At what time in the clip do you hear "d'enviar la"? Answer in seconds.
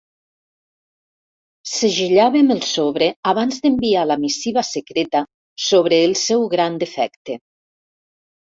3.67-4.19